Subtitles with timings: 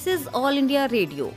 [0.00, 1.30] This is All India Radio,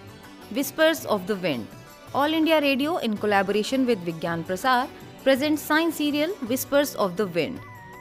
[0.51, 1.67] Whispers of the Wind.
[2.15, 4.87] All India Radio, in collaboration with Vigyan Prasar,
[5.21, 7.59] presents science serial Whispers of the Wind,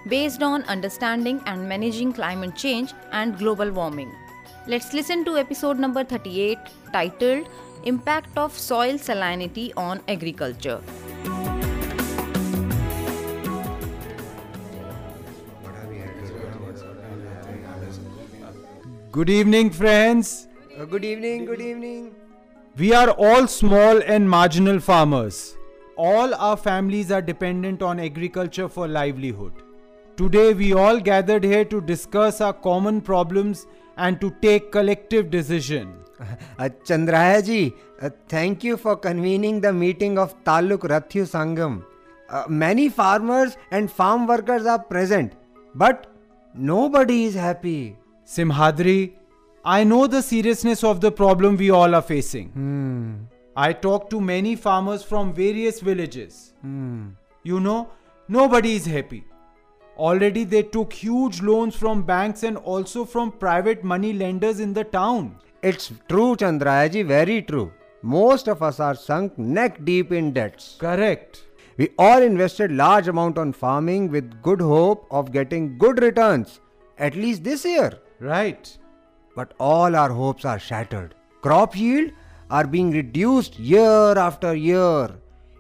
[0.09, 4.12] based on understanding and managing climate change and global warming.
[4.68, 6.59] Let's listen to episode number 38
[6.93, 7.49] titled
[7.82, 10.81] Impact of Soil Salinity on Agriculture.
[19.11, 20.46] Good evening, friends.
[20.79, 22.14] Uh, good evening, good evening.
[22.79, 25.58] We are all small and marginal farmers.
[25.96, 29.53] All our families are dependent on agriculture for livelihood.
[30.17, 33.67] Today, we all gathered here to discuss our common problems
[33.98, 35.95] and to take collective decision.
[36.58, 41.84] Uh, Chandraya ji, uh, thank you for convening the meeting of Taluk Raithu Sangam.
[42.31, 45.34] Uh, many farmers and farm workers are present,
[45.75, 46.06] but
[46.55, 47.97] nobody is happy.
[48.25, 49.12] Simhadri,
[49.65, 52.49] I know the seriousness of the problem we all are facing.
[52.49, 53.15] Hmm.
[53.55, 56.55] I talked to many farmers from various villages.
[56.63, 57.11] Hmm.
[57.45, 57.91] You know,
[58.27, 59.25] nobody is happy.
[59.97, 64.83] Already they took huge loans from banks and also from private money lenders in the
[64.83, 65.37] town.
[65.63, 67.73] It's true, Chandraya ji, very true.
[68.03, 70.77] Most of us are sunk neck deep in debts.
[70.81, 71.45] Correct.
[71.77, 76.59] We all invested large amount on farming with good hope of getting good returns,
[76.99, 78.01] at least this year.
[78.19, 78.77] Right.
[79.34, 81.14] But all our hopes are shattered.
[81.41, 82.11] Crop yield
[82.50, 85.08] are being reduced year after year,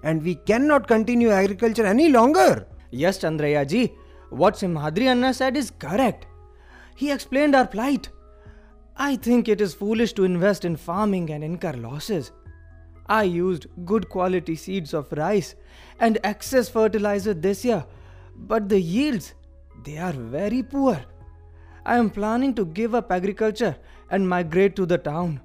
[0.02, 2.66] and we cannot continue agriculture any longer.
[2.90, 3.92] Yes, Chandraya ji,
[4.30, 6.26] what Simhadri Anna said is correct.
[6.94, 8.10] He explained our plight.
[8.96, 12.30] I think it is foolish to invest in farming and incur losses.
[13.06, 15.54] I used good quality seeds of rice
[15.98, 17.84] and excess fertilizer this year,
[18.36, 19.34] but the yields
[19.84, 21.02] they are very poor.
[21.84, 23.76] I am planning to give up agriculture
[24.10, 25.40] and migrate to the town.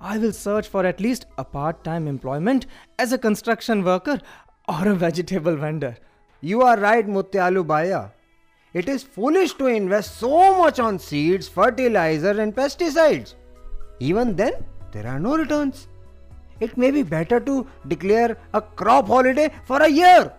[0.00, 2.66] I will search for at least a part time employment
[2.98, 4.20] as a construction worker
[4.68, 5.96] or a vegetable vendor.
[6.40, 8.08] You are right, Mutyalu Baya.
[8.72, 13.34] It is foolish to invest so much on seeds, fertilizer, and pesticides.
[13.98, 14.52] Even then,
[14.92, 15.88] there are no returns.
[16.60, 20.32] It may be better to declare a crop holiday for a year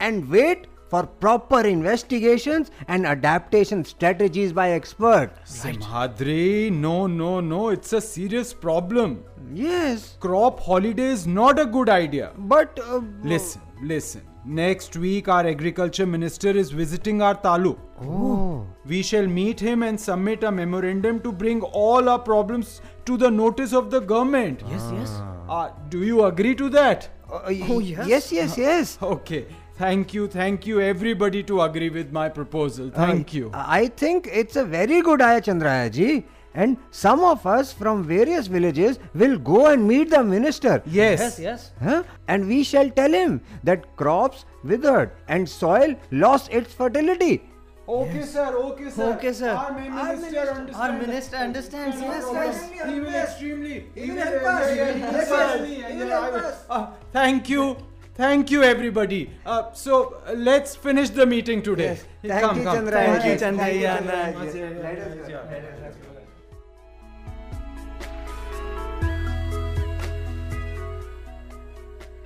[0.00, 5.64] and wait for proper investigations and adaptation strategies by experts.
[5.64, 5.78] Right.
[5.78, 9.24] Simhadri, no, no, no, it's a serious problem.
[9.52, 12.32] Yes, Crop holiday is not a good idea.
[12.36, 14.22] but uh, Listen, listen.
[14.44, 17.78] Next week, our agriculture minister is visiting our taluk.
[18.00, 23.18] Oh, We shall meet him and submit a memorandum to bring all our problems to
[23.18, 24.62] the notice of the government.
[24.70, 25.10] Yes, yes.
[25.48, 27.08] Uh, do you agree to that?
[27.30, 28.32] Uh, Oh, yes, yes.
[28.32, 28.98] yes, yes.
[29.02, 29.46] Okay.
[29.78, 32.90] Thank you, thank you, everybody, to agree with my proposal.
[32.90, 33.50] Thank you.
[33.54, 36.24] I think it's a very good idea, Chandraya ji.
[36.54, 40.82] And some of us from various villages will go and meet the minister.
[40.86, 41.20] Yes.
[41.20, 41.70] Yes, yes.
[41.80, 42.02] Huh?
[42.26, 47.42] And we shall tell him that crops withered and soil lost its fertility.
[47.88, 48.46] Okay, sir.
[48.56, 49.12] Okay, sir.
[49.14, 49.50] Okay, sir.
[49.50, 50.78] Our main Our minister, minister- understands.
[50.80, 52.00] Our minister understands.
[52.00, 52.42] No Yes, problem.
[52.42, 52.90] yes.
[52.90, 53.86] He will extremely.
[53.94, 54.76] He will will- help us.
[54.76, 55.60] yeah, yeah, He will help us.
[55.60, 56.64] yeah, He yeah, I help will- us.
[56.68, 57.76] Uh, thank you.
[58.18, 59.30] Thank you, everybody.
[59.46, 62.00] Uh, so uh, let's finish the meeting today.
[62.20, 62.86] Thank come, you, come.
[62.88, 63.44] Thank you, ji.
[63.44, 63.92] Chandraya.
[64.04, 65.32] Thank you, Chandraya ji.
[65.34, 66.08] Let us go.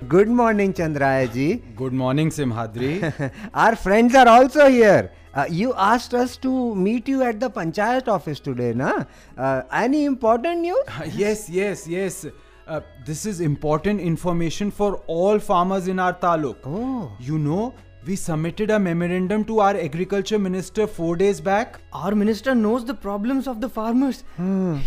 [0.07, 1.61] Good morning, Chandraya ji.
[1.75, 3.31] Good morning, Simhadri.
[3.53, 5.11] Our friends are also here.
[5.35, 9.05] Uh, you asked us to meet you at the panchayat office today, na?
[9.37, 10.83] Uh, any important news?
[11.13, 12.25] yes, yes, yes.
[12.67, 16.57] Uh, this is important information for all farmers in our taluk.
[16.65, 17.11] Oh.
[17.19, 17.73] You know,
[18.05, 21.79] we submitted a memorandum to our agriculture minister four days back.
[21.93, 24.23] Our minister knows the problems of the farmers.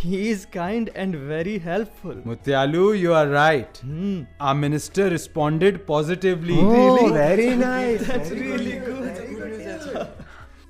[0.01, 2.15] He is kind and very helpful.
[2.15, 3.77] Mutyalu, you are right.
[3.79, 4.23] Hmm.
[4.41, 6.59] Our minister responded positively.
[6.59, 8.07] Oh, very nice.
[8.07, 8.85] That's Very really good.
[8.85, 9.06] good.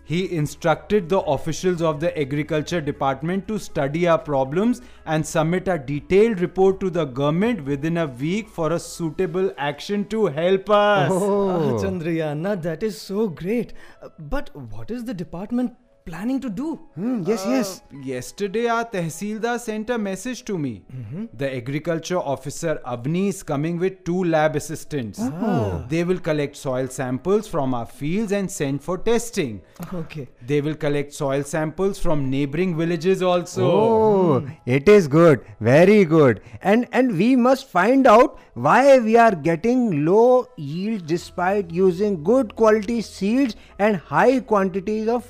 [0.06, 5.79] He instructed the officials of the agriculture department to study our problems and submit a
[5.79, 11.11] detailed report to the government within a week for a suitable action to help us.
[11.12, 11.49] Oh.
[11.49, 13.73] Ah, Chandrayana, that is so great.
[14.19, 15.75] But what is the department
[16.06, 16.67] planning to do?
[16.94, 17.82] Hmm, yes, yes.
[18.08, 20.82] Yesterday, our Tehsildar sent a message to me.
[20.97, 21.25] Mm-hmm.
[21.35, 25.19] The agriculture officer Avni is coming with two lab assistants.
[25.20, 25.85] Oh.
[25.88, 29.61] They will collect soil samples from our fields and send for testing.
[29.93, 30.29] Okay.
[30.47, 33.70] They will collect soil samples from neighboring villages also.
[33.70, 36.41] Oh, it is good, very good.
[36.62, 42.55] And and we must find out why we are getting low yield despite using good
[42.55, 45.25] quality seeds and high quantities of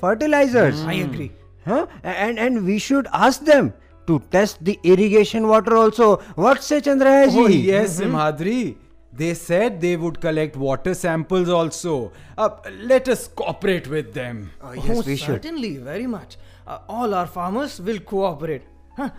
[0.71, 0.85] fertilizers.
[0.85, 1.31] I agree.
[1.65, 1.87] Huh?
[2.03, 3.73] And and we should ask them
[4.07, 6.17] to test the irrigation water also.
[6.35, 7.39] What say Chandraya ji?
[7.39, 8.77] Oh, yes, Simhadri.
[9.13, 12.11] They said they would collect water samples also.
[12.37, 12.49] Uh,
[12.81, 14.51] let us cooperate with them.
[14.61, 15.27] Oh, yes, oh, we should.
[15.27, 16.37] certainly, very much.
[16.67, 18.61] Uh, all our farmers will cooperate.
[18.95, 19.09] Huh?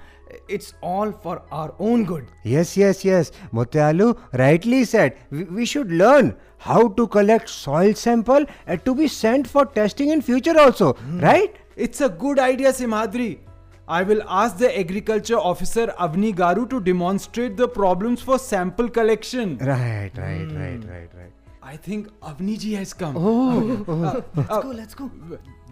[0.48, 2.26] It's all for our own good.
[2.42, 3.32] Yes, yes, yes.
[3.52, 5.16] Mutyalu rightly said.
[5.30, 10.10] We, we should learn how to collect soil sample uh, to be sent for testing
[10.10, 10.94] in future also.
[11.12, 11.56] Right?
[11.76, 13.38] It's a good idea, Simhadri.
[13.86, 19.56] I will ask the agriculture officer Avni Garu to demonstrate the problems for sample collection.
[19.58, 21.32] Right, right, right, right, right.
[21.62, 23.14] I think Avni ji has come.
[23.14, 25.10] Let's go, let's go.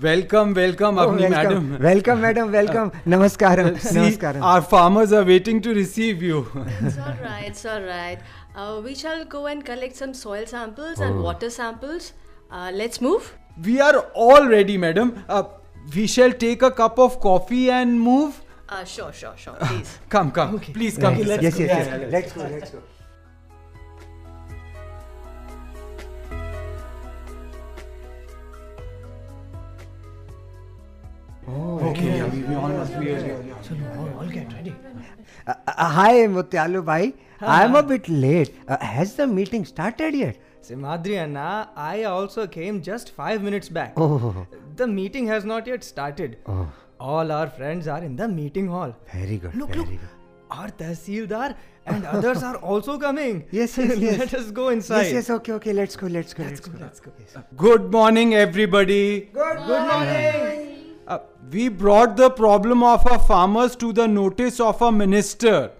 [0.02, 1.82] Welcome, welcome, Oh, Avni welcome, madam.
[1.82, 2.90] welcome, madam, welcome.
[3.06, 4.42] Namaskaram, See, namaskaram.
[4.42, 6.40] our farmers are waiting to receive you.
[6.82, 8.18] It's all right, it's all right.
[8.54, 12.12] Uh, we shall go and collect some soil samples and water samples.
[12.50, 13.34] Uh, let's move.
[13.64, 15.24] we are all ready, madam.
[15.28, 15.44] Uh,
[15.94, 18.42] we shall take a cup of coffee and move.
[18.68, 19.98] Uh, sure, sure, sure, please.
[20.08, 20.58] Come, come.
[20.60, 21.16] Please come.
[21.16, 21.40] yes, sir.
[21.42, 22.82] yes, yes, Let's go, let's go.
[31.48, 33.30] Okay, yeah, we, we all must be ready.
[33.96, 34.74] All, all get ready.
[35.46, 37.14] Uh, uh, hi, Mutyalu bhai.
[37.40, 38.52] I'm a bit late.
[38.66, 40.38] Uh, has the meeting started yet?
[40.62, 43.92] Simhadri Anna, I also came just five minutes back.
[43.96, 46.38] Oh, The meeting has not yet started.
[46.46, 48.96] oh, All our friends are in the meeting hall.
[49.12, 49.54] very good.
[49.54, 49.88] Look, very look.
[49.90, 50.00] good.
[50.50, 51.54] Our Tahsildar
[51.86, 53.44] and others are also coming.
[53.52, 54.18] Yes, yes, yes.
[54.18, 55.02] Let us go inside.
[55.04, 55.72] Yes, yes, okay, okay.
[55.72, 56.72] Let's go, let's go, let's, go.
[56.80, 57.12] Let's go.
[57.56, 59.28] Good morning, everybody.
[59.32, 60.55] Good, good morning.
[61.06, 61.18] Uh,
[61.52, 65.70] we brought the problem of our farmers to the notice of a minister.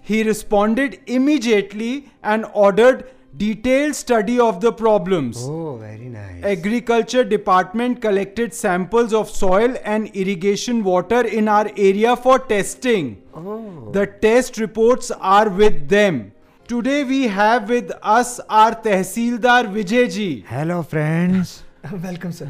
[0.00, 5.38] He responded immediately and ordered detailed study of the problems.
[5.40, 6.44] Oh, very nice.
[6.44, 13.22] Agriculture department collected samples of soil and irrigation water in our area for testing.
[13.34, 13.90] Oh.
[13.90, 16.32] The test reports are with them.
[16.68, 21.64] Today we have with us our Tehsildar Vijayji, Hello, friends.
[21.92, 22.48] Welcome, sir.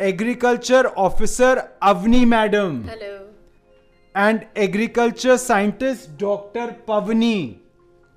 [0.00, 3.26] Agriculture Officer Avni Madam, Hello.
[4.14, 6.76] and Agriculture Scientist Dr.
[6.86, 7.58] Pavni.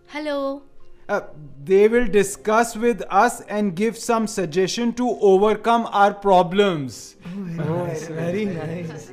[0.08, 0.62] Hello.
[1.10, 1.20] Uh,
[1.66, 7.18] they will discuss with us and give some suggestion to overcome our problems.
[7.60, 9.12] Oh, Very nice.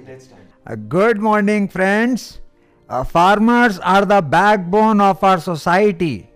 [0.64, 2.38] Uh, good morning, friends.
[2.88, 6.31] Uh, farmers are the backbone of our society.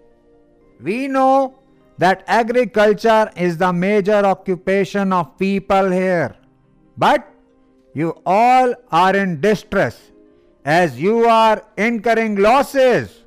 [0.81, 1.55] We know
[1.99, 6.37] that agriculture is the major occupation of people here.
[6.97, 7.31] But
[7.95, 10.11] you all are in distress
[10.65, 13.23] as you are incurring losses.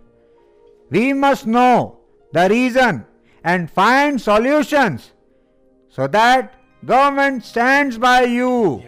[0.89, 1.99] We must know
[2.33, 3.05] the reason
[3.43, 5.11] and find solutions
[5.89, 6.55] so that
[6.85, 8.83] government stands by you.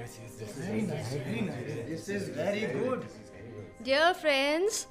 [3.84, 4.88] Dear friends,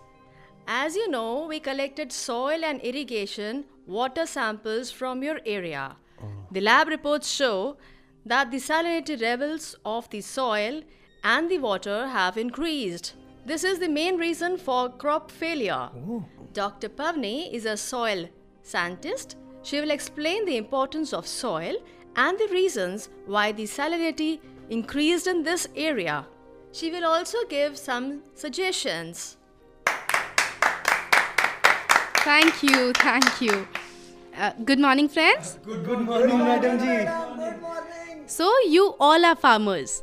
[0.68, 5.96] as you know, we collected soil and irrigation water samples from your area.
[6.22, 6.26] Oh.
[6.52, 7.78] The lab reports show
[8.26, 10.82] that the salinity levels of the soil
[11.24, 13.14] and the water have increased.
[13.46, 15.88] This is the main reason for crop failure.
[15.94, 16.22] Oh.
[16.52, 16.90] Dr.
[16.90, 18.28] Pavni is a soil
[18.62, 19.36] scientist.
[19.62, 21.76] She will explain the importance of soil
[22.14, 26.26] and the reasons why the salinity increased in this area.
[26.72, 29.37] She will also give some suggestions.
[32.24, 33.66] Thank you, thank you.
[34.36, 35.58] Uh, good morning, friends.
[35.64, 37.06] Good morning, Madam Ji.
[38.26, 40.02] So, you all are farmers.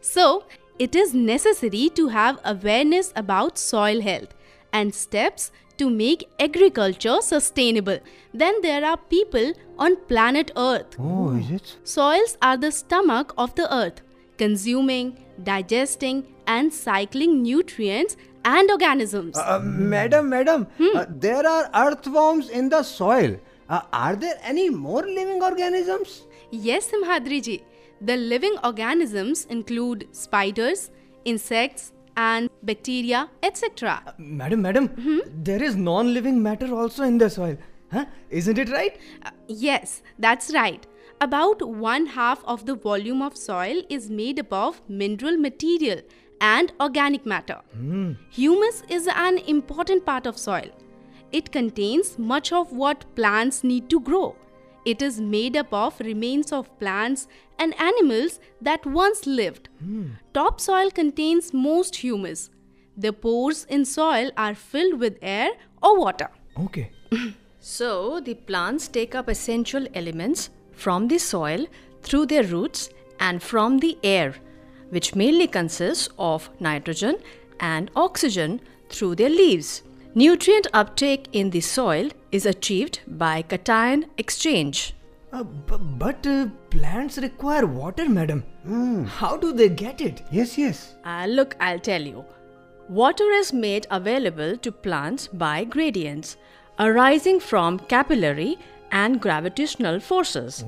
[0.00, 0.44] So,
[0.78, 4.34] it is necessary to have awareness about soil health
[4.72, 7.98] and steps to make agriculture sustainable.
[8.32, 10.96] Then there are people on planet Earth.
[10.98, 11.76] Oh, is it?
[11.84, 14.02] Soils are the stomach of the earth,
[14.38, 19.36] consuming, digesting, and cycling nutrients and organisms.
[19.38, 23.36] Uh, madam, madam, uh, there are earthworms in the soil.
[23.68, 26.24] Uh, are there any more living organisms?
[26.50, 27.62] Yes, Simhadriji.
[28.00, 30.90] The living organisms include spiders,
[31.24, 34.14] insects, and bacteria, etc.
[34.18, 37.56] Madam, madam, there is non-living matter also in the soil.
[37.90, 38.04] Huh?
[38.30, 38.98] Isn't it right?
[39.24, 40.86] Uh, yes, that's right.
[41.20, 46.00] About one half of the volume of soil is made up of mineral material
[46.44, 47.58] and organic matter.
[48.38, 50.70] Humus is an important part of soil.
[51.32, 54.36] It contains much of what plants need to grow.
[54.84, 57.26] It is made up of remains of plants
[57.58, 59.68] and animals that once lived.
[60.34, 62.50] Topsoil contains most humus.
[63.04, 65.48] The pores in soil are filled with air
[65.82, 66.28] or water.
[66.66, 66.90] Okay.
[67.66, 71.66] So, the plants take up essential elements from the soil
[72.02, 74.34] through their roots and from the air,
[74.90, 77.16] which mainly consists of nitrogen
[77.60, 79.82] and oxygen through their leaves.
[80.14, 84.94] Nutrient uptake in the soil is achieved by cation exchange.
[85.32, 88.44] Uh, bu- but uh, plants require water, madam.
[89.06, 90.22] How do they get it?
[90.30, 90.94] Yes, yes.
[91.04, 92.24] Uh, look, I'll tell you.
[92.88, 96.36] Water is made available to plants by gradients
[96.78, 98.58] arising from capillary
[98.92, 100.64] and gravitational forces.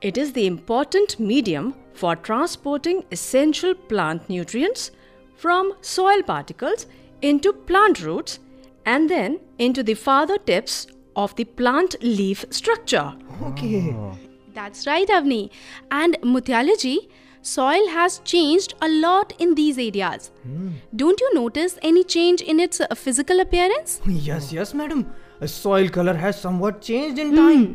[0.00, 4.90] It is the important medium for transporting essential plant nutrients
[5.36, 6.86] from soil particles
[7.20, 8.38] into plant roots
[8.84, 13.12] and then into the farther tips of the plant leaf structure.
[13.42, 13.94] Okay.
[13.96, 14.16] Ah.
[14.54, 15.50] That's right, Avni.
[15.90, 17.08] And Mutyalaji,
[17.40, 20.30] soil has changed a lot in these areas.
[20.42, 20.70] Hmm.
[20.94, 24.00] Don't you notice any change in its uh, physical appearance?
[24.06, 25.12] Yes, yes, madam.
[25.40, 27.66] A soil color has somewhat changed in time.
[27.66, 27.74] Hmm.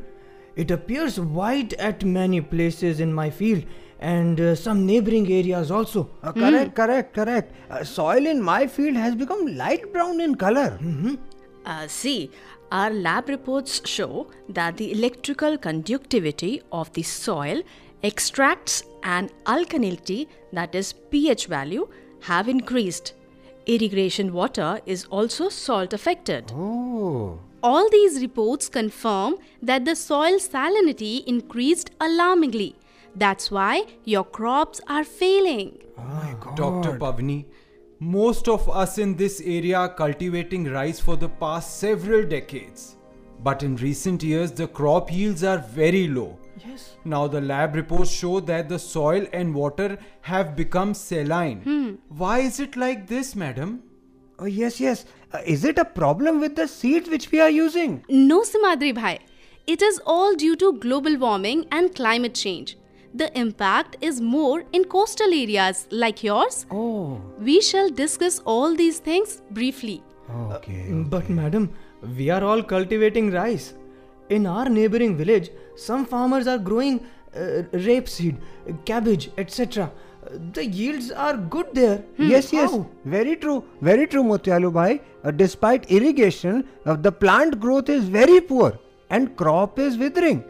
[0.55, 3.65] It appears white at many places in my field
[3.99, 6.09] and uh, some neighboring areas also.
[6.23, 7.53] Uh, correct, correct, correct.
[7.69, 10.79] Uh, soil in my field has become light brown in color.
[11.65, 12.31] Uh, see,
[12.71, 17.61] our lab reports show that the electrical conductivity of the soil
[18.03, 21.87] extracts and alkalinity, that is pH value,
[22.21, 23.13] have increased.
[23.65, 26.51] Irrigation water is also salt affected.
[26.55, 27.39] Oh.
[27.61, 32.76] All these reports confirm that the soil salinity increased alarmingly.
[33.17, 35.79] That's why your crops are failing.
[35.97, 36.55] Oh my God.
[36.55, 36.99] Dr.
[36.99, 37.45] Pavni,
[37.99, 42.95] most of us in this area are cultivating rice for the past several decades.
[43.43, 46.37] But in recent years, the crop yields are very low.
[46.63, 46.95] Yes.
[47.05, 51.61] Now, the lab reports show that the soil and water have become saline.
[51.61, 51.95] Hmm.
[52.09, 53.81] Why is it like this, madam?
[54.37, 55.05] Oh, yes, yes.
[55.33, 58.03] Uh, is it a problem with the seeds which we are using?
[58.09, 59.19] No, Simhadri Bhai.
[59.65, 62.77] It is all due to global warming and climate change.
[63.19, 66.67] The impact is more in coastal areas like yours.
[66.69, 67.19] Oh.
[67.39, 70.03] We shall discuss all these things briefly.
[70.29, 70.91] Okay.
[70.91, 71.73] But, madam,
[72.15, 73.73] we are all cultivating rice.
[74.29, 76.99] In our neighboring village, some farmers are growing
[77.35, 78.37] uh, rapeseed,
[78.85, 79.91] cabbage, etc.
[80.53, 82.03] The yields are good there.
[82.19, 82.69] Yes, yes.
[82.69, 82.87] How?
[83.05, 83.63] Very true.
[83.81, 85.01] Very true, Mutyalu Bhai.
[85.23, 88.77] Uh, despite irrigation, uh, the plant growth is very poor
[89.09, 90.43] and crop is withering.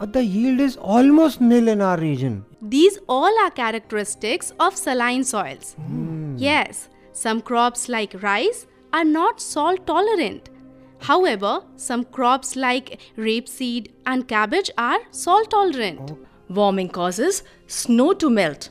[0.00, 2.44] Uh, the yield is almost nil in our region.
[2.60, 5.76] These all are characteristics of saline soils.
[6.36, 10.50] Yes, some crops like rice are not salt tolerant.
[11.00, 16.12] However, some crops like rapeseed and cabbage are salt tolerant.
[16.48, 18.70] Warming causes snow to melt.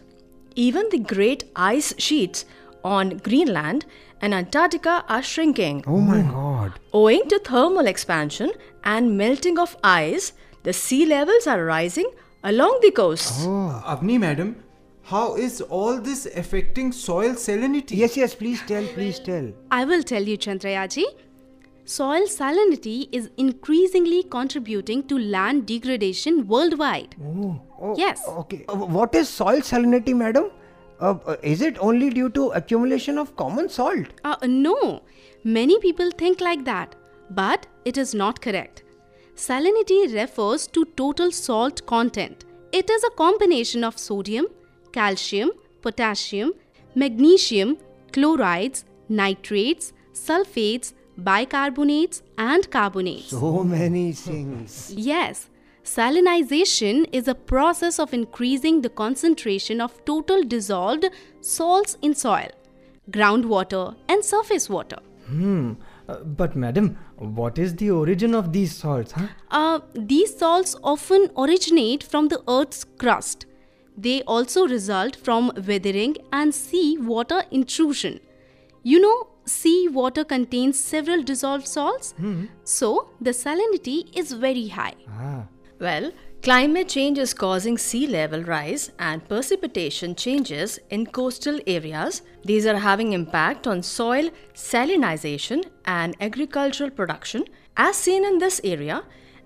[0.56, 2.46] Even the great ice sheets
[2.84, 3.86] on Greenland
[4.22, 5.84] and Antarctica are shrinking.
[5.88, 6.80] Oh my god.
[6.94, 8.52] Owing to thermal expansion
[8.84, 12.10] and melting of ice, the sea levels are rising
[12.44, 13.42] along the coast.
[13.48, 14.56] Avni, madam,
[15.04, 17.98] how is all this affecting soil salinity?
[17.98, 19.52] Yes, yes, please tell, please tell.
[19.72, 21.04] I will tell you, Chandrayaji.
[21.84, 27.16] Soil salinity is increasingly contributing to land degradation worldwide.
[27.24, 28.22] Oh, Yes.
[28.28, 28.64] Okay.
[28.70, 30.52] Uh, what is soil salinity, madam?
[31.02, 34.08] Uh, is it only due to accumulation of common salt?
[34.24, 35.02] Uh, no,
[35.44, 36.96] many people think like that,
[37.32, 38.84] but it is not correct.
[39.36, 42.46] Salinity refers to total salt content.
[42.72, 44.46] It is a combination of sodium,
[44.92, 46.54] calcium, potassium,
[46.94, 47.78] magnesium,
[48.14, 53.30] chlorides, nitrates, sulfates, bicarbonates, and carbonates.
[53.30, 54.94] So many things.
[54.96, 55.50] Yes,
[55.92, 61.06] salinization is a process of increasing the concentration of total dissolved
[61.42, 62.50] salts in soil,
[63.10, 65.00] groundwater, and surface water.
[65.28, 65.74] Hmm.
[66.08, 69.12] Uh, but, madam, what is the origin of these salts?
[69.12, 69.28] Huh?
[69.50, 73.46] Uh, these salts often originate from the Earth's crust.
[73.98, 78.20] They also result from weathering and sea water intrusion.
[78.84, 82.14] You know, sea water contains several dissolved salts,
[82.64, 84.96] so the salinity is very high.
[85.10, 85.48] Ah.
[85.82, 86.12] Well,
[86.44, 92.22] climate change is causing sea level rise and precipitation changes in coastal areas.
[92.46, 97.46] These are having impact on soil salinization and agricultural production
[97.76, 99.04] as seen in this area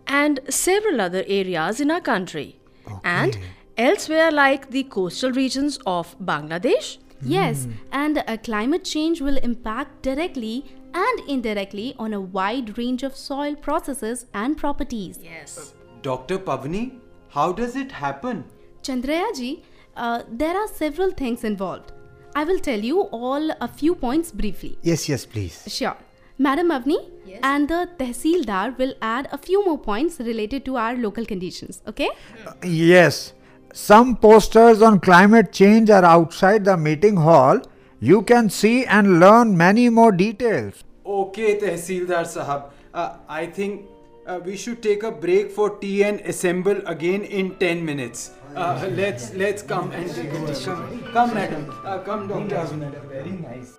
[0.08, 2.60] and several other areas in our country.
[3.06, 3.38] And
[3.78, 10.66] elsewhere like the coastal regions of Bangladesh, Yes, and uh, climate change will impact directly
[10.94, 15.18] and indirectly on a wide range of soil processes and properties.
[15.24, 15.75] Yes.
[16.06, 16.38] Dr.
[16.38, 18.44] Pavni, how does it happen?
[18.84, 19.64] Chandraya ji,
[19.98, 21.94] uh, there are several things involved.
[22.36, 24.78] I will tell you all a few points briefly.
[24.84, 25.64] Yes, yes, please.
[25.68, 25.96] Sure.
[26.38, 26.98] Madam Avni
[27.42, 32.10] and the Tehsildar will add a few more points related to our local conditions, okay?
[32.62, 33.34] Yes,
[33.74, 37.62] some posters on climate change are outside the meeting hall.
[38.00, 40.84] You can see and learn many more details.
[41.06, 42.72] Okay, Tehsildar Sahab.
[42.94, 43.86] Uh, I think
[44.28, 48.32] uh, we should take a break for tea and assemble again in 10 minutes.
[48.56, 50.66] Uh, let's let's come and take a tea.
[50.66, 51.74] Come, come madam.
[51.84, 52.64] Uh, come, doctor.
[53.10, 53.78] Very nice.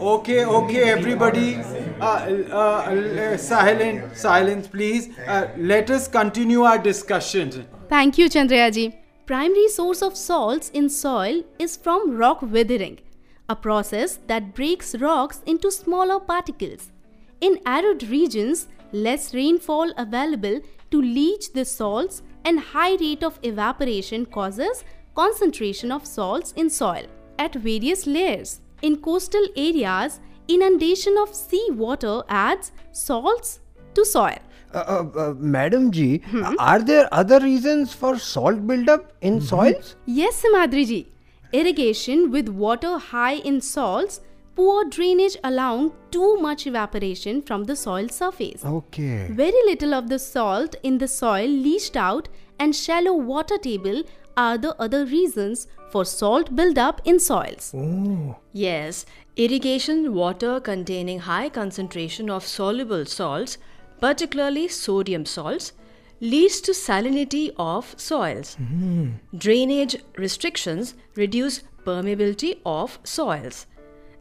[0.00, 1.56] Okay, okay, everybody.
[2.00, 5.08] Uh, uh, uh, silent, silence, please.
[5.26, 7.66] Uh, let us continue our discussion.
[7.88, 9.07] Thank you, Chandrayaji.
[9.28, 12.98] Primary source of salts in soil is from rock weathering,
[13.50, 16.90] a process that breaks rocks into smaller particles.
[17.42, 24.24] In arid regions, less rainfall available to leach the salts and high rate of evaporation
[24.24, 24.82] causes
[25.14, 27.04] concentration of salts in soil
[27.38, 28.60] at various layers.
[28.80, 33.60] In coastal areas, inundation of sea water adds salts
[33.92, 34.38] to soil.
[34.74, 36.22] Uh, uh, uh, Madam Ji,
[36.58, 39.96] are there other reasons for salt buildup in soils?
[40.04, 41.06] Yes, Simhadriji.
[41.52, 44.20] Irrigation with water high in salts,
[44.54, 48.62] poor drainage allowing too much evaporation from the soil surface.
[48.62, 49.28] Okay.
[49.30, 54.02] Very little of the salt in the soil leached out and shallow water table
[54.36, 57.74] are the other reasons for salt buildup in soils.
[58.52, 59.06] Yes,
[59.36, 63.56] irrigation water containing high concentration of soluble salts,
[64.00, 65.72] particularly sodium salts,
[66.20, 68.56] leads to salinity of soils.
[69.36, 73.66] Drainage restrictions reduce permeability of soils.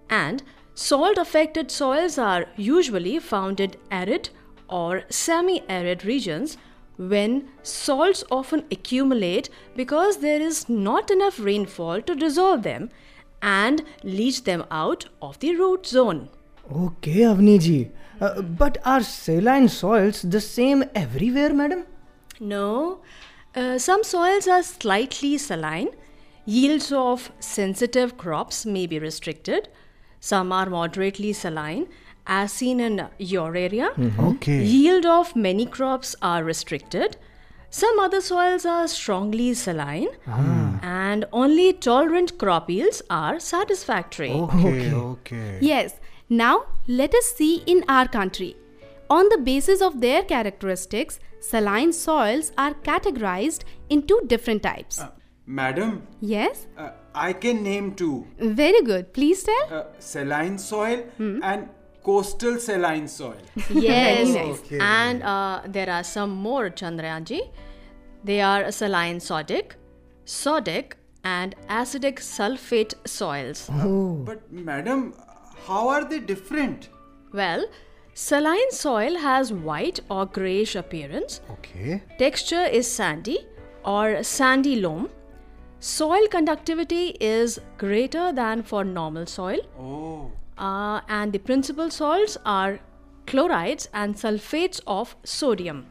[0.10, 0.44] And
[0.76, 4.30] salt affected soils are usually found in arid
[4.70, 6.58] or semi arid regions
[6.98, 12.90] when salts often accumulate because there is not enough rainfall to dissolve them
[13.42, 16.30] and leach them out of the root zone.
[16.72, 17.92] Okay, Avni ji.
[18.20, 21.86] Uh, but are saline soils the same everywhere, madam?
[22.40, 23.00] No,
[23.56, 25.90] uh, some soils are slightly saline.
[26.46, 29.68] Yields of sensitive crops may be restricted.
[30.20, 31.88] Some are moderately saline,
[32.26, 33.92] as seen in your area.
[34.20, 34.64] Okay.
[34.64, 37.18] Yield of many crops are restricted.
[37.70, 40.08] Some other soils are strongly saline,
[40.82, 44.32] and only tolerant crop yields are satisfactory.
[44.32, 45.58] Okay, okay.
[45.62, 46.00] Yes,
[46.30, 48.56] now let us see in our country.
[49.10, 55.02] On the basis of their characteristics, saline soils are categorized into different types.
[55.46, 58.28] Madam, Yes, uh, I can name two.
[58.38, 59.14] very good.
[59.14, 59.68] Please tell.
[59.72, 61.70] Uh, saline soil and
[62.04, 63.38] coastal saline soil.
[63.70, 64.78] Yes, Okay.
[64.82, 67.40] and uh, there are some more, Chandrayanji.
[68.26, 69.76] They are saline sodic,
[70.26, 73.70] sodic, and acidic sulfate soils.
[73.70, 75.14] But madam,
[75.68, 76.90] how are they different?
[77.34, 77.66] Well,
[78.14, 81.42] saline soil has white or grayish appearance.
[81.52, 82.02] Okay.
[82.18, 83.40] Texture is sandy
[83.84, 85.10] or sandy loam.
[85.80, 89.60] Soil conductivity is greater than for normal soil.
[89.78, 90.32] Oh.
[90.58, 92.80] Uh, and the principal salts are
[93.28, 95.86] chlorides and sulfates of sodium,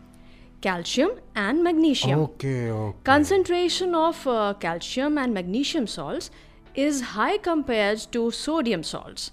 [0.60, 2.18] calcium, and magnesium.
[2.20, 2.98] Okay, okay.
[3.04, 6.30] Concentration of uh, calcium and magnesium salts
[6.74, 9.30] is high compared to sodium salts.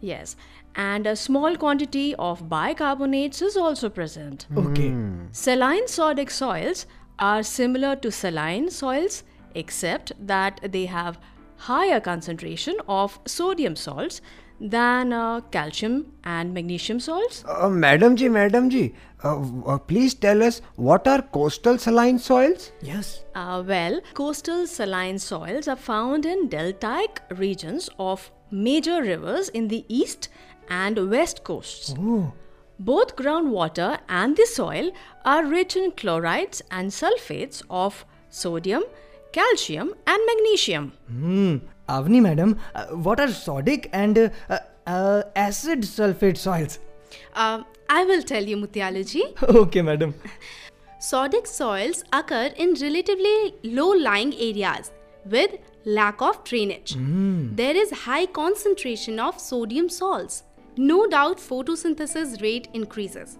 [0.00, 0.06] I see.
[0.06, 0.36] Yes,
[0.74, 4.46] and a small quantity of bicarbonates is also present.
[4.56, 4.94] Okay.
[5.32, 6.86] Saline sodic soils
[7.18, 11.18] are similar to saline soils except that they have
[11.56, 14.20] higher concentration of sodium salts
[14.60, 17.44] than uh, calcium and magnesium salts.
[17.46, 22.72] Uh, Madam Ji, Madam Ji, uh, uh, please tell us what are coastal saline soils?
[22.82, 23.24] Yes.
[23.34, 29.84] Uh, well, coastal saline soils are found in deltaic regions of major rivers in the
[29.88, 30.28] east
[30.68, 31.94] and west coasts.
[31.98, 32.32] Oh.
[32.78, 34.92] Both groundwater and the soil
[35.24, 38.84] are rich in chlorides and sulfates of sodium,
[39.32, 40.92] calcium, and magnesium.
[41.08, 41.56] Hmm.
[41.88, 46.78] Avni, madam, uh, what are sodic and uh, uh, acid sulfate soils?
[47.34, 49.42] Um, I will tell you, Mutyaluji.
[49.42, 50.14] okay, madam.
[51.00, 54.90] Sodic soils occur in relatively low lying areas
[55.24, 55.52] with
[55.88, 56.94] lack of drainage.
[56.94, 57.54] Hmm.
[57.54, 60.42] There is high concentration of sodium salts.
[60.76, 63.38] No doubt photosynthesis rate increases.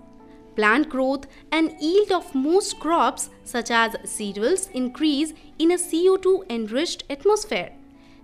[0.57, 7.05] Plant growth and yield of most crops such as cereals increase in a CO2 enriched
[7.09, 7.71] atmosphere.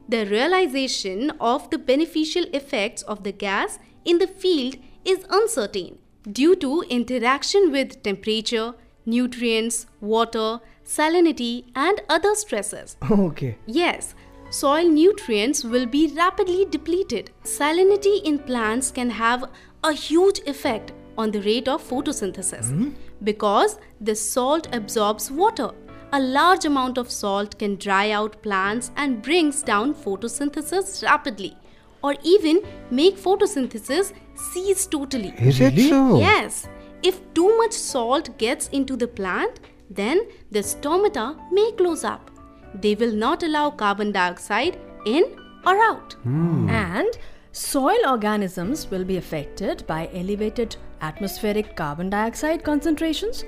[0.08, 5.98] The realization of the beneficial effects of the gas in the field is uncertain
[6.30, 8.74] due to interaction with temperature,
[9.06, 12.96] nutrients, water, salinity, and other stresses.
[13.10, 13.56] Okay.
[13.66, 14.14] Yes,
[14.50, 17.30] soil nutrients will be rapidly depleted.
[17.44, 19.50] Salinity in plants can have
[19.82, 22.90] a huge effect on the rate of photosynthesis hmm?
[23.22, 25.70] because the salt absorbs water.
[26.12, 31.56] A large amount of salt can dry out plants and brings down photosynthesis rapidly
[32.02, 35.32] or even make photosynthesis cease totally.
[35.38, 36.18] Is it so?
[36.18, 36.68] Yes,
[37.02, 42.30] if too much salt gets into the plant, then the stomata may close up.
[42.74, 45.24] They will not allow carbon dioxide in
[45.66, 46.14] or out.
[46.22, 46.68] Hmm.
[46.68, 47.18] And
[47.52, 53.44] soil organisms will be affected by elevated atmospheric carbon dioxide concentrations.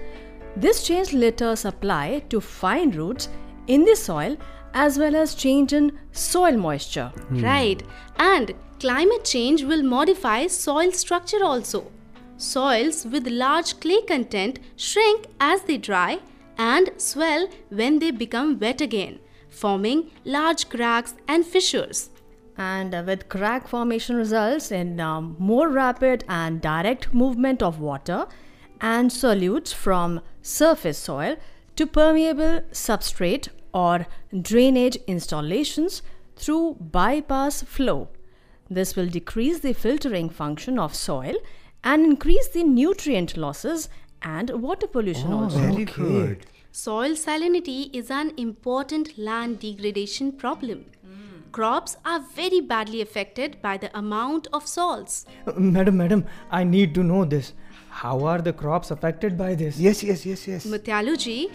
[0.56, 3.28] This change later supply to fine roots
[3.66, 4.36] in the soil
[4.74, 7.08] as well as change in soil moisture.
[7.28, 7.42] Hmm.
[7.42, 7.82] Right.
[8.18, 11.90] And climate change will modify soil structure also.
[12.38, 16.20] Soils with large clay content shrink as they dry
[16.58, 19.18] and swell when they become wet again,
[19.48, 22.10] forming large cracks and fissures.
[22.58, 28.26] And uh, with crack formation results in um, more rapid and direct movement of water
[28.80, 31.36] and solutes from surface soil
[31.76, 34.06] to permeable substrate or
[34.42, 36.02] drainage installations
[36.36, 38.08] through bypass flow.
[38.68, 41.34] This will decrease the filtering function of soil
[41.92, 43.88] and increase the nutrient losses
[44.22, 45.58] and water pollution also.
[45.58, 46.46] Very good.
[46.72, 50.84] Soil salinity is an important land degradation problem.
[51.52, 55.24] Crops are very badly affected by the amount of salts.
[55.46, 57.54] Uh, madam, madam, I need to know this.
[58.00, 59.78] How are the crops affected by this?
[59.78, 60.66] Yes, yes, yes, yes.
[60.66, 61.50] Mutyaluji,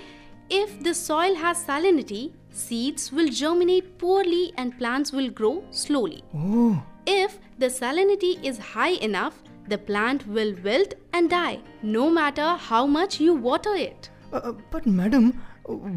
[0.50, 6.24] if the soil has salinity, seeds will germinate poorly and plants will grow slowly.
[6.34, 9.36] Oh, If the salinity is high enough,
[9.68, 14.10] the plant will wilt and die, no matter how much you water it.
[14.34, 15.42] uh, uh, but madam,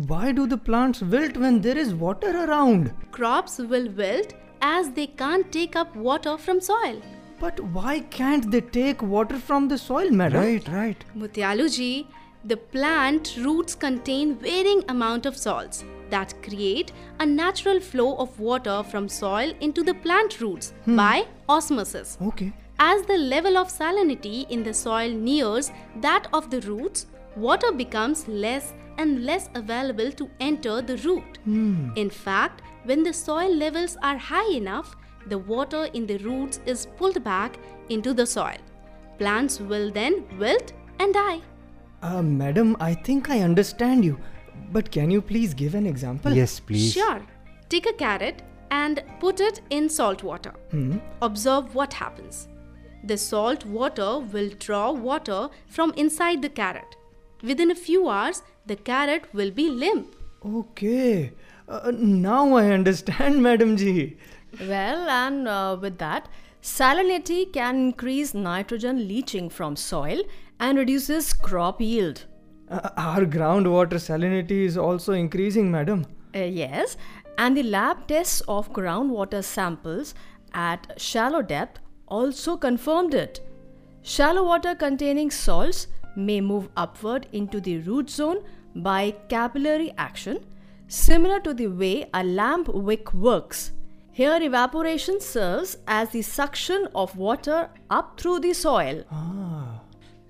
[0.07, 2.93] why do the plants wilt when there is water around?
[3.11, 7.01] Crops will wilt as they can't take up water from soil.
[7.41, 10.41] But why can't they take water from the soil, madam?
[10.41, 11.05] Right, right.
[11.17, 12.07] Mutyaluji,
[12.45, 18.83] the plant roots contain varying amount of salts that create a natural flow of water
[18.83, 22.19] from soil into the plant roots by osmosis.
[22.23, 22.53] Okay.
[22.79, 27.07] As the level of salinity in the soil nears that of the roots,
[27.37, 31.39] water becomes less and less available to enter the root.
[31.47, 36.87] In fact, when the soil levels are high enough, the water in the roots is
[36.97, 37.57] pulled back
[37.89, 38.59] into the soil.
[39.19, 41.41] Plants will then wilt and die.
[42.03, 44.19] Uh, madam, I think I understand you.
[44.73, 46.33] But can you please give an example?
[46.33, 46.93] Yes, please.
[46.93, 47.23] Sure.
[47.69, 50.53] Take a carrot and put it in salt water.
[51.23, 52.49] Observe what happens.
[53.07, 56.97] The salt water will draw water from inside the carrot.
[57.43, 60.17] Within a few hours, the carrot will be limp.
[60.43, 61.33] Okay.
[61.69, 64.17] Uh, now I understand, Madam Ji.
[64.59, 66.31] Well, and uh, with that,
[66.63, 70.23] salinity can increase nitrogen leaching from soil
[70.59, 72.25] and reduces crop yield.
[72.71, 76.07] Uh, our groundwater salinity is also increasing, Madam.
[76.35, 76.97] Uh, yes,
[77.37, 80.15] and the lab tests of groundwater samples
[80.55, 81.81] at shallow depth
[82.15, 83.41] also confirmed it.
[84.03, 88.43] Shallow water containing salts may move upward into the root zone
[88.77, 90.39] by capillary action,
[90.89, 93.73] similar to the way a lamp wick works.
[94.13, 99.03] Here, evaporation serves as the suction of water up through the soil.
[99.11, 99.81] Ah.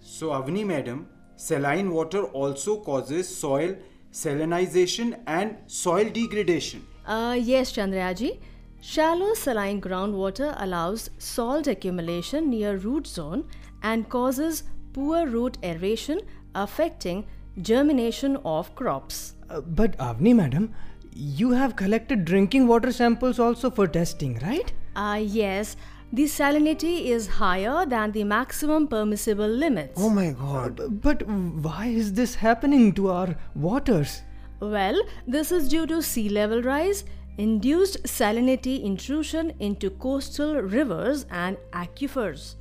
[0.00, 3.76] So, Avni madam, saline water also causes soil
[4.10, 6.86] salinization and soil degradation.
[7.06, 8.38] Uh, yes, Chandrayaji.
[8.86, 13.44] Shallow saline groundwater allows salt accumulation near root zone
[13.82, 16.20] and causes poor root aeration,
[16.54, 17.24] affecting
[17.62, 19.36] germination of crops.
[19.48, 20.74] Uh, but Avni, Madam,
[21.14, 24.70] you have collected drinking water samples also for testing, right?
[24.94, 25.76] Uh, yes,
[26.12, 29.94] the salinity is higher than the maximum permissible limits.
[29.96, 30.76] Oh my god.
[30.76, 34.20] B- But why is this happening to our waters?
[34.60, 37.04] Well, this is due to sea level rise,
[37.38, 42.54] induced salinity intrusion into coastal rivers and aquifers.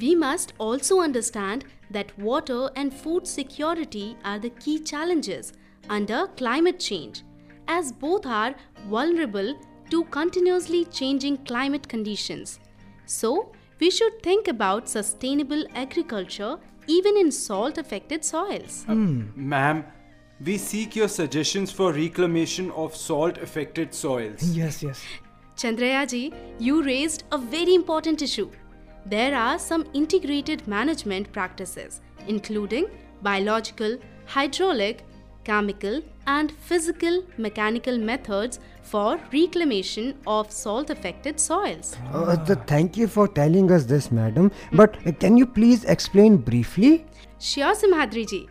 [0.00, 5.52] We must also understand that water and food security are the key challenges
[5.88, 7.22] under climate change,
[7.66, 8.54] as both are
[8.88, 9.58] vulnerable
[9.90, 12.60] to continuously changing climate conditions.
[13.06, 18.84] So, we should think about sustainable agriculture even in salt affected soils.
[18.84, 19.24] Hmm.
[19.34, 19.84] Ma'am,
[20.44, 24.42] we seek your suggestions for reclamation of salt affected soils.
[24.42, 25.02] Yes, yes.
[25.56, 28.50] Chandrayaji, you raised a very important issue.
[29.04, 32.86] There are some integrated management practices, including
[33.22, 35.04] biological, hydraulic,
[35.44, 41.96] chemical, and physical mechanical methods for reclamation of salt affected soils.
[42.12, 44.50] Uh, the, thank you for telling us this, madam.
[44.72, 47.06] But uh, can you please explain briefly?
[47.38, 48.48] Sure, Simhadri ji.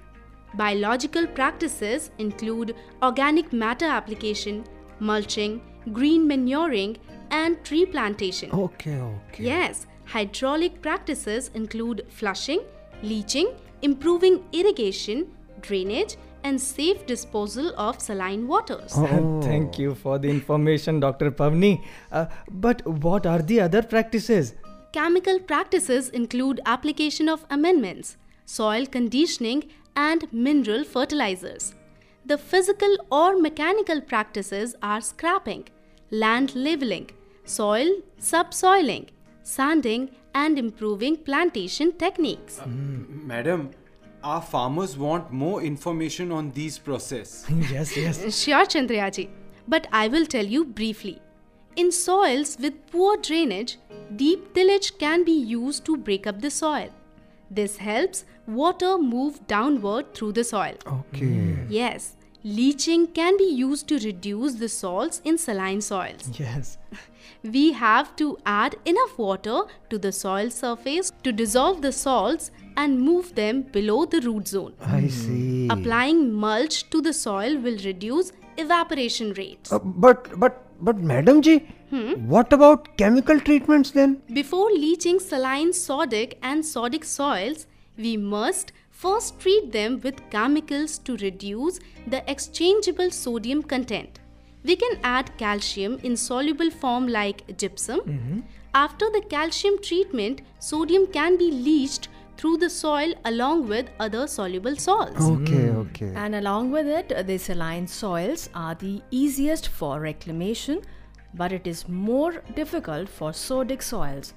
[0.56, 4.64] Biological practices include organic matter application,
[5.00, 5.62] mulching,
[5.94, 6.98] green manuring,
[7.32, 8.52] and tree plantation.
[8.52, 9.44] Okay, okay.
[9.44, 12.62] Yes, hydraulic practices include flushing,
[13.04, 15.28] leaching, improving irrigation,
[15.62, 18.94] drainage, and safe disposal of saline waters.
[18.96, 19.42] Oh.
[19.42, 21.32] Thank you for the information, Dr.
[21.32, 21.84] Pavni.
[22.12, 24.56] Uh, but what are the other practices?
[24.94, 31.76] Chemical practices include application of amendments, soil conditioning, and mineral fertilizers.
[32.26, 35.68] The physical or mechanical practices are scrapping,
[36.12, 37.10] land leveling,
[37.46, 39.08] soil subsoiling,
[39.44, 42.60] sanding, and improving plantation techniques.
[42.60, 43.72] Uh, madam,
[44.24, 47.46] our farmers want more information on these processes.
[47.72, 48.40] yes, yes.
[48.40, 49.30] Sure, Chandrayaji.
[49.68, 51.22] But I will tell you briefly.
[51.76, 53.78] In soils with poor drainage,
[54.16, 56.90] deep tillage can be used to break up the soil.
[57.50, 60.76] This helps water move downward through the soil.
[60.88, 61.58] Okay.
[61.68, 66.30] Yes, leaching can be used to reduce the salts in saline soils.
[66.40, 66.78] Yes.
[67.44, 73.00] We have to add enough water to the soil surface to dissolve the salts and
[73.00, 74.74] move them below the root zone.
[74.82, 75.68] I see.
[75.70, 79.72] Applying mulch to the soil will reduce evaporation rates.
[79.72, 84.22] Uh, but, but, but, madam ji, what about chemical treatments then?
[84.34, 91.18] Before leaching saline sodic and sodic soils, we must first treat them with chemicals to
[91.18, 94.20] reduce the exchangeable sodium content.
[94.64, 98.44] We can add calcium in soluble form like gypsum.
[98.74, 104.76] After the calcium treatment, sodium can be leached through the soil along with other soluble
[104.76, 105.22] salts.
[105.22, 106.14] Okay, okay.
[106.16, 110.82] And along with it, the saline soils are the easiest for reclamation,
[111.34, 114.34] but it is more difficult for sodic soils.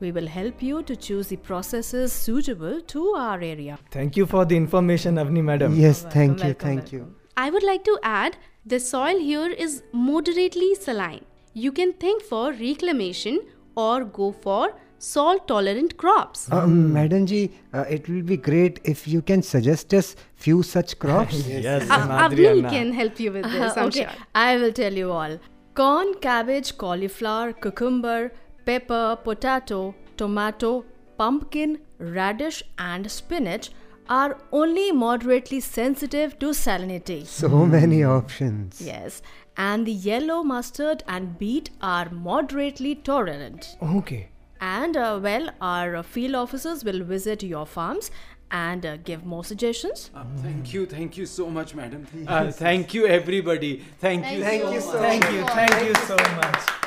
[0.00, 3.78] We will help you to choose the processes suitable to our area.
[3.90, 5.74] Thank you for the information, Avni madam.
[5.78, 7.14] Yes, thank you, welcome, thank you.
[7.36, 11.24] I would like to add the soil here is moderately saline.
[11.52, 13.40] You can think for reclamation
[13.76, 16.50] or go for salt tolerant crops.
[16.52, 20.98] Uh, Madam ji, uh, it will be great if you can suggest us few such
[21.04, 21.46] crops.
[21.46, 24.10] Yes, Uh, Avni can help you with this, I'm okay, sure.
[24.34, 25.38] I will tell you all.
[25.80, 28.32] Corn, cabbage, cauliflower, cucumber,
[28.66, 30.84] pepper, potato, tomato,
[31.16, 33.70] pumpkin, radish, and spinach
[34.06, 37.26] are only moderately sensitive to salinity.
[37.26, 38.82] So many options.
[38.82, 39.22] Yes,
[39.56, 43.78] and the yellow mustard and beet are moderately tolerant.
[43.82, 44.28] Okay.
[44.60, 48.10] And uh, well, our field officers will visit your farms
[48.50, 50.10] and uh, give more suggestions.
[50.14, 52.06] Uh, thank you, thank you so much, madam.
[52.26, 53.84] Uh, thank you, everybody.
[53.98, 54.42] Thank, you.
[54.42, 55.02] Thank so you so much.
[55.02, 56.80] Thank you, thank you so much.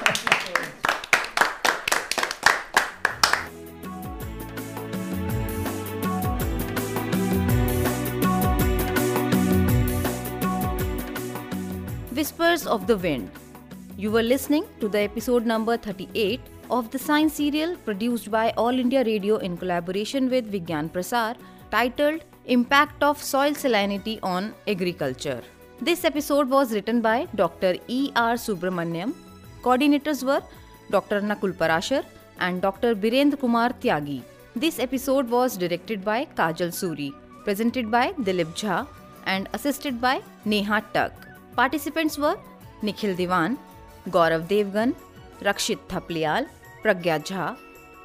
[12.12, 13.30] Whispers of the Wind.
[13.98, 16.40] You were listening to the episode number 38
[16.74, 21.36] of the science serial produced by All India Radio in collaboration with Vigyan Prasar
[21.74, 22.24] titled
[22.56, 25.42] Impact of Soil Salinity on Agriculture.
[25.88, 27.76] This episode was written by Dr.
[27.88, 28.00] E.
[28.16, 28.34] R.
[28.46, 29.14] Subramaniam.
[29.62, 30.42] Coordinators were
[30.90, 31.22] Dr.
[31.22, 32.04] Nakul Parashar
[32.40, 32.96] and Dr.
[32.96, 34.24] Birendra Kumar Tyagi.
[34.56, 37.12] This episode was directed by Kajal Suri,
[37.44, 38.88] presented by Dilip Jha,
[39.26, 41.14] and assisted by Neha Tuck.
[41.56, 42.36] Participants were
[42.82, 43.58] Nikhil Diwan,
[44.10, 44.96] Gaurav Devgan,
[45.42, 46.48] Rakshit Thapliyal,
[46.84, 47.58] Pragya Jha,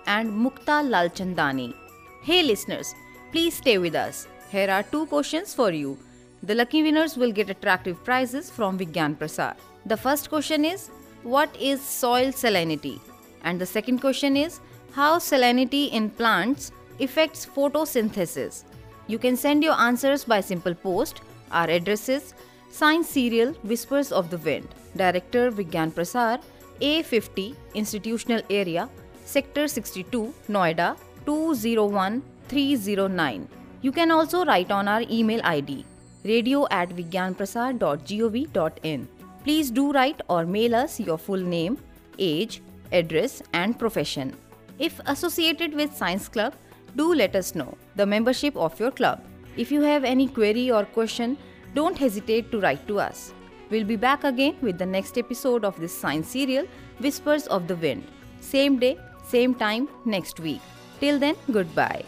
[0.07, 1.75] and Mukta Lalchandani.
[2.23, 2.95] Hey listeners,
[3.33, 4.29] please stay with us.
[4.51, 5.99] Here are two questions for you.
[6.43, 9.57] The lucky winners will get attractive prizes from Vigyan Prasar.
[9.87, 10.89] The first question is
[11.23, 13.01] What is soil salinity?
[13.43, 14.61] And the second question is
[14.93, 18.63] How salinity in plants affects photosynthesis?
[19.09, 21.21] You can send your answers by simple post.
[21.51, 22.35] Our address is
[22.71, 26.41] Science Serial Whispers of the Wind, Director Vigyan Prasar,
[26.81, 28.89] A50 Institutional Area,
[29.25, 33.49] Sector 62, Noida 201309.
[33.83, 35.85] You can also write on our email ID
[36.25, 39.09] radio at vigyanprasar.gov.in.
[39.45, 41.79] Please do write or mail us your full name,
[42.19, 42.61] age,
[42.93, 44.35] address, and profession.
[44.79, 46.55] If associated with Science Club,
[46.97, 49.23] do let us know the membership of your club.
[49.57, 51.39] If you have any query or question,
[51.75, 53.33] don't hesitate to write to us.
[53.71, 56.67] We'll be back again with the next episode of this science serial,
[57.01, 58.05] Whispers of the Wind.
[58.41, 60.61] Same day, same time next week.
[61.01, 62.05] Till then, goodbye.